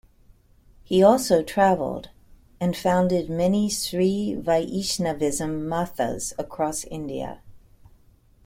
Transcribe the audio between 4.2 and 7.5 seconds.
Vaishnavism "mathas" across India.